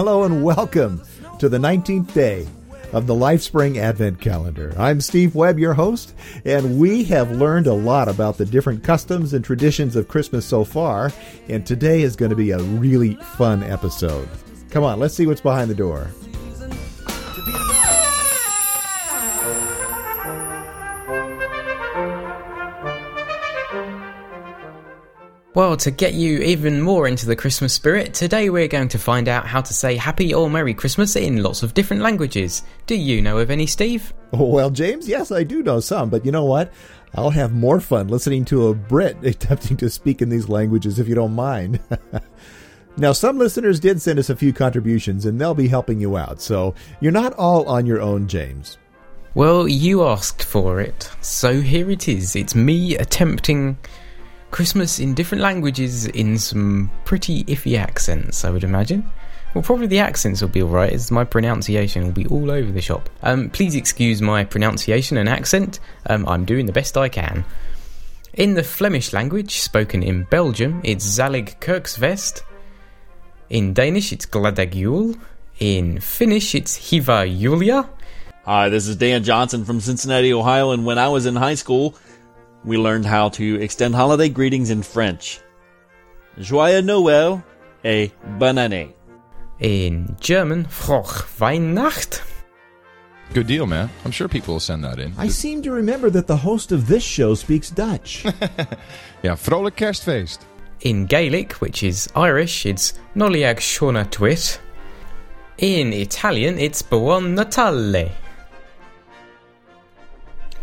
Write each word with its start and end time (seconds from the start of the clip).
Hello 0.00 0.24
and 0.24 0.42
welcome 0.42 1.02
to 1.38 1.46
the 1.50 1.58
19th 1.58 2.14
day 2.14 2.48
of 2.94 3.06
the 3.06 3.12
LifeSpring 3.12 3.76
Advent 3.76 4.18
Calendar. 4.18 4.72
I'm 4.78 4.98
Steve 4.98 5.34
Webb, 5.34 5.58
your 5.58 5.74
host, 5.74 6.14
and 6.46 6.78
we 6.78 7.04
have 7.04 7.32
learned 7.32 7.66
a 7.66 7.74
lot 7.74 8.08
about 8.08 8.38
the 8.38 8.46
different 8.46 8.82
customs 8.82 9.34
and 9.34 9.44
traditions 9.44 9.96
of 9.96 10.08
Christmas 10.08 10.46
so 10.46 10.64
far, 10.64 11.12
and 11.50 11.66
today 11.66 12.00
is 12.00 12.16
going 12.16 12.30
to 12.30 12.34
be 12.34 12.52
a 12.52 12.62
really 12.62 13.16
fun 13.16 13.62
episode. 13.62 14.26
Come 14.70 14.84
on, 14.84 14.98
let's 14.98 15.12
see 15.12 15.26
what's 15.26 15.42
behind 15.42 15.70
the 15.70 15.74
door. 15.74 16.08
Well, 25.52 25.76
to 25.78 25.90
get 25.90 26.14
you 26.14 26.38
even 26.38 26.80
more 26.80 27.08
into 27.08 27.26
the 27.26 27.34
Christmas 27.34 27.74
spirit, 27.74 28.14
today 28.14 28.50
we're 28.50 28.68
going 28.68 28.86
to 28.90 29.00
find 29.00 29.26
out 29.26 29.48
how 29.48 29.60
to 29.60 29.74
say 29.74 29.96
Happy 29.96 30.32
or 30.32 30.48
Merry 30.48 30.74
Christmas 30.74 31.16
in 31.16 31.42
lots 31.42 31.64
of 31.64 31.74
different 31.74 32.04
languages. 32.04 32.62
Do 32.86 32.94
you 32.94 33.20
know 33.20 33.36
of 33.38 33.50
any, 33.50 33.66
Steve? 33.66 34.14
Well, 34.32 34.70
James, 34.70 35.08
yes, 35.08 35.32
I 35.32 35.42
do 35.42 35.60
know 35.60 35.80
some, 35.80 36.08
but 36.08 36.24
you 36.24 36.30
know 36.30 36.44
what? 36.44 36.72
I'll 37.16 37.30
have 37.30 37.52
more 37.52 37.80
fun 37.80 38.06
listening 38.06 38.44
to 38.44 38.68
a 38.68 38.74
Brit 38.74 39.16
attempting 39.24 39.76
to 39.78 39.90
speak 39.90 40.22
in 40.22 40.28
these 40.28 40.48
languages 40.48 41.00
if 41.00 41.08
you 41.08 41.16
don't 41.16 41.34
mind. 41.34 41.80
now, 42.96 43.10
some 43.10 43.36
listeners 43.36 43.80
did 43.80 44.00
send 44.00 44.20
us 44.20 44.30
a 44.30 44.36
few 44.36 44.52
contributions, 44.52 45.26
and 45.26 45.40
they'll 45.40 45.52
be 45.52 45.66
helping 45.66 46.00
you 46.00 46.16
out, 46.16 46.40
so 46.40 46.76
you're 47.00 47.10
not 47.10 47.32
all 47.32 47.68
on 47.68 47.86
your 47.86 48.00
own, 48.00 48.28
James. 48.28 48.78
Well, 49.34 49.66
you 49.66 50.04
asked 50.04 50.44
for 50.44 50.80
it, 50.80 51.10
so 51.20 51.60
here 51.60 51.90
it 51.90 52.06
is. 52.06 52.36
It's 52.36 52.54
me 52.54 52.96
attempting 52.96 53.78
Christmas 54.50 54.98
in 54.98 55.14
different 55.14 55.42
languages 55.42 56.06
in 56.06 56.38
some 56.38 56.90
pretty 57.04 57.44
iffy 57.44 57.78
accents, 57.78 58.44
I 58.44 58.50
would 58.50 58.64
imagine. 58.64 59.08
Well, 59.54 59.62
probably 59.62 59.88
the 59.88 59.98
accents 59.98 60.40
will 60.40 60.48
be 60.48 60.62
alright, 60.62 60.92
as 60.92 61.10
my 61.10 61.24
pronunciation 61.24 62.04
will 62.04 62.12
be 62.12 62.26
all 62.26 62.50
over 62.50 62.70
the 62.70 62.80
shop. 62.80 63.08
Um, 63.22 63.50
please 63.50 63.74
excuse 63.74 64.22
my 64.22 64.44
pronunciation 64.44 65.16
and 65.16 65.28
accent, 65.28 65.80
um, 66.06 66.28
I'm 66.28 66.44
doing 66.44 66.66
the 66.66 66.72
best 66.72 66.96
I 66.96 67.08
can. 67.08 67.44
In 68.34 68.54
the 68.54 68.62
Flemish 68.62 69.12
language, 69.12 69.58
spoken 69.58 70.02
in 70.02 70.24
Belgium, 70.24 70.80
it's 70.84 71.04
Zalig 71.04 71.58
Kerstfeest. 71.58 72.42
In 73.48 73.74
Danish, 73.74 74.12
it's 74.12 74.26
Gladagule. 74.26 75.18
In 75.58 75.98
Finnish, 75.98 76.54
it's 76.54 76.76
Hyvää 76.76 77.26
Joulua. 77.26 77.88
Hi, 78.44 78.68
this 78.68 78.86
is 78.86 78.96
Dan 78.96 79.24
Johnson 79.24 79.64
from 79.64 79.80
Cincinnati, 79.80 80.32
Ohio, 80.32 80.70
and 80.70 80.86
when 80.86 80.96
I 80.96 81.08
was 81.08 81.26
in 81.26 81.34
high 81.34 81.56
school, 81.56 81.96
we 82.64 82.76
learned 82.76 83.06
how 83.06 83.28
to 83.30 83.60
extend 83.60 83.94
holiday 83.94 84.28
greetings 84.28 84.70
in 84.70 84.82
French. 84.82 85.40
Joyeux 86.38 86.82
Noël 86.82 87.42
et 87.84 88.10
bonne 88.38 88.58
année. 88.58 88.94
In 89.60 90.16
German, 90.20 90.64
Frohe 90.66 91.24
Weihnacht. 91.38 92.22
Good 93.32 93.46
deal, 93.46 93.66
man. 93.66 93.90
I'm 94.04 94.10
sure 94.10 94.26
people 94.28 94.54
will 94.54 94.60
send 94.60 94.82
that 94.84 94.98
in. 94.98 95.14
I 95.16 95.28
seem 95.28 95.62
to 95.62 95.70
remember 95.70 96.10
that 96.10 96.26
the 96.26 96.36
host 96.36 96.72
of 96.72 96.88
this 96.88 97.04
show 97.04 97.34
speaks 97.34 97.70
Dutch. 97.70 98.24
Ja, 99.22 99.36
vrolijk 99.36 99.76
kerstfeest. 99.76 100.46
In 100.80 101.06
Gaelic, 101.06 101.52
which 101.60 101.82
is 101.82 102.08
Irish, 102.16 102.64
it's 102.64 102.94
Nollaig 103.14 103.60
Shona 103.60 104.10
Twit. 104.10 104.58
In 105.58 105.92
Italian, 105.92 106.58
it's 106.58 106.80
Buon 106.82 107.34
Natale. 107.34 108.10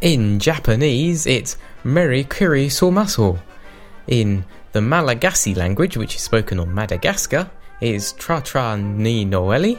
In 0.00 0.38
Japanese, 0.38 1.26
it's 1.26 1.56
Merry 1.84 2.24
Kiri 2.24 2.68
Somaso. 2.68 3.38
In 4.06 4.44
the 4.72 4.80
Malagasy 4.80 5.54
language, 5.54 5.98
which 5.98 6.16
is 6.16 6.22
spoken 6.22 6.58
on 6.58 6.74
Madagascar, 6.74 7.50
is 7.80 8.12
Tra 8.12 8.40
Tra 8.40 8.76
Ni 8.76 9.26
Noeli. 9.26 9.78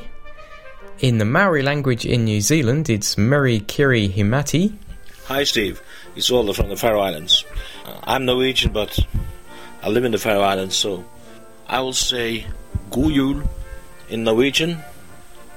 In 0.99 1.17
the 1.17 1.25
Maori 1.25 1.63
language 1.63 2.05
in 2.05 2.25
New 2.25 2.41
Zealand, 2.41 2.89
it's 2.89 3.17
Merry 3.17 3.59
Kiri 3.59 4.07
Himati. 4.07 4.77
Hi, 5.25 5.43
Steve. 5.43 5.81
It's 6.15 6.29
Walter 6.29 6.53
from 6.53 6.69
the 6.69 6.77
Faroe 6.77 7.01
Islands. 7.01 7.43
Uh, 7.83 7.99
I'm 8.03 8.25
Norwegian, 8.25 8.71
but 8.71 8.99
I 9.81 9.89
live 9.89 10.05
in 10.05 10.11
the 10.11 10.19
Faroe 10.19 10.41
Islands, 10.41 10.75
so 10.75 11.03
I 11.67 11.81
will 11.81 11.93
say 11.93 12.45
God 12.91 13.13
jul 13.13 13.41
in 14.09 14.23
Norwegian, 14.23 14.77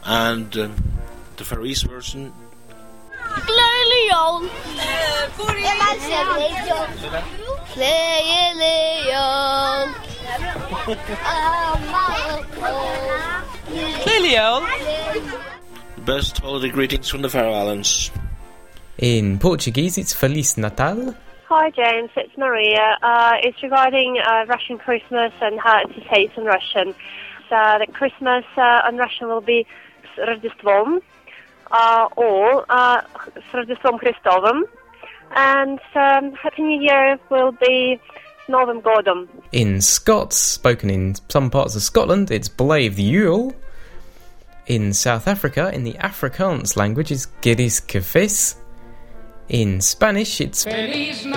and 0.05 0.57
um, 0.57 0.75
the 1.37 1.45
Faroese 1.45 1.83
version 1.83 2.33
Leon. 3.92 4.50
Leon. 14.22 14.64
The 15.96 16.02
best 16.06 16.40
holiday 16.40 16.70
greetings 16.70 17.10
from 17.10 17.22
the 17.22 17.30
Faroe 17.30 17.54
Islands. 17.54 18.12
In 18.98 19.40
Portuguese, 19.40 19.98
it's 19.98 20.14
Feliz 20.14 20.58
Natal. 20.58 21.16
Hi, 21.50 21.70
James. 21.72 22.10
It's 22.16 22.38
Maria. 22.38 22.98
Uh, 23.02 23.34
it's 23.44 23.62
regarding 23.62 24.18
uh, 24.20 24.46
Russian 24.48 24.78
Christmas 24.78 25.34
and 25.42 25.60
how 25.60 25.84
to 25.84 26.00
say 26.12 26.24
it 26.24 26.32
in 26.38 26.46
Russian. 26.46 26.96
So 27.50 27.56
the 27.80 27.88
Christmas 27.92 28.46
uh, 28.58 28.82
in 28.90 28.98
Russian 28.98 29.28
will 29.28 29.42
be 29.42 29.68
с 30.16 30.20
Рождеством 30.20 31.02
uh, 31.72 32.08
or 32.16 32.66
uh, 32.70 33.02
с 33.36 33.54
Рождеством 33.54 34.00
Христовым. 34.00 34.64
And 35.36 35.80
um, 35.96 36.34
Happy 36.34 36.62
New 36.62 36.82
Year 36.82 37.18
will 37.30 37.52
be 37.54 38.00
с 38.46 38.50
Новым 38.50 38.82
годом. 38.82 39.28
In 39.52 39.82
Scots, 39.82 40.38
spoken 40.38 40.90
in 40.90 41.16
some 41.30 41.50
parts 41.50 41.76
of 41.76 41.82
Scotland, 41.82 42.32
it's 42.32 42.50
Blave 42.50 42.96
the 42.96 43.04
Yule. 43.04 43.54
In 44.68 44.94
South 44.94 45.28
Africa, 45.28 45.72
in 45.74 45.84
the 45.84 45.94
Afrikaans 45.94 46.78
language, 46.78 47.12
it's 47.12 47.28
Giris 47.42 47.82
Kefis. 47.82 48.56
In 49.50 49.82
Spanish, 49.82 50.40
it's 50.40 50.66
In 50.66 51.34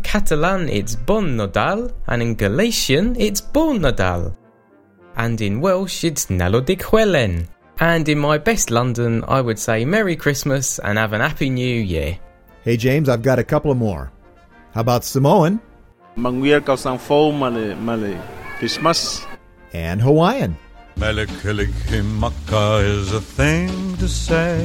Catalan, 0.00 0.68
it's 0.68 0.96
Bon 0.96 1.36
Nadal. 1.36 1.92
And 2.08 2.22
in 2.22 2.34
Galician, 2.34 3.14
it's 3.16 3.40
Bon 3.40 3.78
Nadal. 3.78 4.34
And 5.16 5.40
in 5.40 5.60
Welsh, 5.60 6.02
it's 6.02 6.26
Nalodig 6.26 6.82
Hwelen. 6.82 7.46
and 7.79 8.07
in 8.07 8.19
my 8.19 8.37
best 8.37 8.69
London, 8.71 9.23
I 9.27 9.41
would 9.41 9.59
say 9.59 9.83
Merry 9.85 10.15
Christmas 10.15 10.79
and 10.79 10.97
have 10.97 11.13
an 11.13 11.21
Happy 11.21 11.49
New 11.49 11.75
Year. 11.81 12.17
hey, 12.63 12.77
James, 12.77 13.09
I've 13.09 13.21
got 13.23 13.39
a 13.39 13.43
couple 13.43 13.73
more. 13.75 14.11
How 14.73 14.81
about 14.81 15.03
Samoan 15.03 15.59
Manguier 16.17 16.61
Kalsan 16.61 16.99
Fo 16.99 17.31
Male 17.31 17.75
Male 17.75 18.17
Christmas. 18.59 19.25
and 19.73 20.01
Hawaiian? 20.01 20.55
Melikilikimaka 20.97 22.83
is 22.85 23.11
a 23.13 23.19
thing 23.21 23.97
to 23.97 24.07
say 24.07 24.61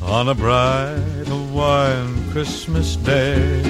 on 0.00 0.28
a 0.28 0.34
bright 0.34 1.26
Hawaiian 1.26 2.30
Christmas 2.30 2.96
day. 2.96 3.62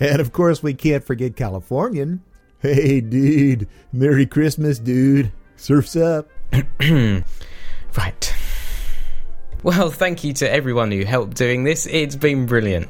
And 0.00 0.20
of 0.20 0.32
course, 0.32 0.62
we 0.62 0.74
can't 0.74 1.04
forget 1.04 1.36
Californian. 1.36 2.22
Hey, 2.60 3.00
dude. 3.00 3.66
Merry 3.92 4.24
Christmas, 4.26 4.78
dude. 4.78 5.32
Surf's 5.56 5.96
up. 5.96 6.28
Right. 7.96 8.34
Well, 9.62 9.90
thank 9.90 10.24
you 10.24 10.32
to 10.34 10.50
everyone 10.50 10.90
who 10.90 11.04
helped 11.04 11.36
doing 11.36 11.64
this. 11.64 11.86
It's 11.86 12.16
been 12.16 12.46
brilliant. 12.46 12.88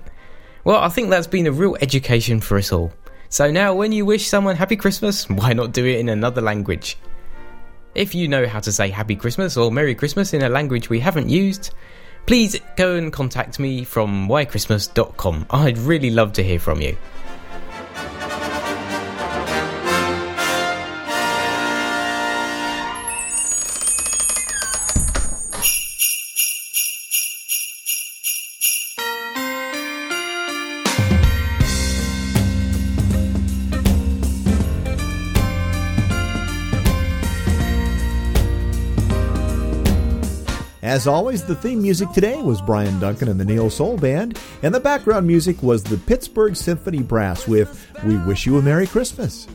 Well, 0.64 0.78
I 0.78 0.88
think 0.88 1.10
that's 1.10 1.26
been 1.26 1.46
a 1.46 1.52
real 1.52 1.76
education 1.80 2.40
for 2.40 2.56
us 2.56 2.72
all. 2.72 2.92
So 3.28 3.50
now, 3.50 3.74
when 3.74 3.92
you 3.92 4.06
wish 4.06 4.28
someone 4.28 4.56
Happy 4.56 4.76
Christmas, 4.76 5.28
why 5.28 5.52
not 5.52 5.72
do 5.72 5.84
it 5.84 5.98
in 5.98 6.08
another 6.08 6.40
language? 6.40 6.96
If 7.94 8.14
you 8.14 8.28
know 8.28 8.46
how 8.46 8.60
to 8.60 8.72
say 8.72 8.88
Happy 8.88 9.16
Christmas 9.16 9.56
or 9.56 9.70
Merry 9.70 9.94
Christmas 9.94 10.32
in 10.32 10.42
a 10.42 10.48
language 10.48 10.88
we 10.88 11.00
haven't 11.00 11.28
used, 11.28 11.74
please 12.26 12.58
go 12.76 12.94
and 12.94 13.12
contact 13.12 13.58
me 13.58 13.84
from 13.84 14.28
whychristmas.com. 14.28 15.46
I'd 15.50 15.78
really 15.78 16.10
love 16.10 16.32
to 16.34 16.42
hear 16.42 16.58
from 16.58 16.80
you. 16.80 16.96
As 40.82 41.06
always, 41.06 41.44
the 41.44 41.54
theme 41.54 41.80
music 41.80 42.10
today 42.10 42.42
was 42.42 42.60
Bryan 42.60 42.98
Duncan 42.98 43.28
and 43.28 43.38
the 43.38 43.44
NehoSoul 43.44 44.00
Band, 44.00 44.36
and 44.62 44.74
the 44.74 44.80
background 44.80 45.28
music 45.28 45.62
was 45.62 45.84
the 45.84 45.96
Pittsburgh 45.96 46.56
Symphony 46.56 47.04
Brass 47.04 47.46
with 47.46 47.86
We 48.04 48.18
Wish 48.18 48.46
You 48.46 48.58
a 48.58 48.62
Merry 48.62 48.88
Christmas. 48.88 49.46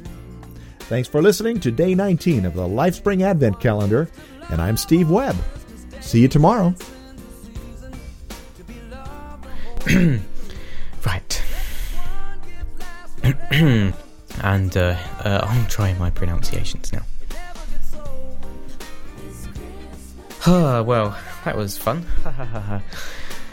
Thanks 0.79 1.09
for 1.09 1.21
listening 1.21 1.59
to 1.59 1.71
day 1.71 1.93
19 1.95 2.45
of 2.45 2.53
the 2.53 2.61
LifeSpring 2.61 3.23
Advent 3.23 3.59
Calendar, 3.59 4.09
and 4.49 4.61
I'm 4.61 4.77
Steve 4.77 5.09
Webb. 5.09 5.35
See 5.99 6.21
you 6.21 6.29
tomorrow. 6.29 6.73
Right. 11.05 11.41
and 13.51 14.75
uh, 14.75 14.97
uh, 15.23 15.39
I'm 15.43 15.65
trying 15.67 15.97
my 15.97 16.09
pronunciations 16.09 16.91
now. 16.91 17.03
Ah, 20.49 20.81
well, 20.81 21.17
that 21.43 21.57
was 21.57 21.77
fun. 21.77 22.05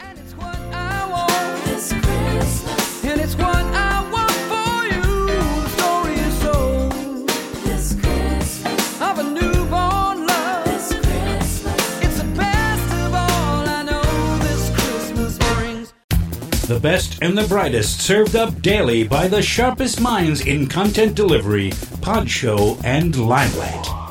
And 0.01 0.17
it's 0.17 0.33
what 0.33 0.55
I 0.55 1.09
want 1.11 1.65
this 1.65 1.91
Christmas. 1.91 3.03
And 3.03 3.19
it's 3.19 3.35
what 3.35 3.55
I 3.55 4.09
want 4.11 4.31
for 4.51 4.85
you. 4.95 5.25
The 5.27 5.69
story 5.75 6.13
is 6.13 6.39
told 6.41 7.27
this 7.65 7.99
Christmas 7.99 9.01
of 9.01 9.19
a 9.19 9.23
newborn 9.23 10.25
love. 10.25 10.63
This 10.65 10.93
Christmas, 10.93 12.01
it's 12.01 12.17
the 12.21 12.31
best 12.37 12.93
of 12.93 13.13
all 13.13 13.67
I 13.67 13.83
know. 13.83 14.39
This 14.43 14.69
Christmas 14.79 15.37
brings. 15.37 15.93
The 16.67 16.79
best 16.79 17.21
and 17.21 17.37
the 17.37 17.47
brightest 17.47 17.99
served 17.99 18.37
up 18.37 18.61
daily 18.61 19.05
by 19.05 19.27
the 19.27 19.41
sharpest 19.41 19.99
minds 19.99 20.45
in 20.45 20.67
content 20.67 21.13
delivery, 21.15 21.73
pod 22.01 22.29
show, 22.29 22.77
and 22.85 23.17
limelight. 23.17 24.04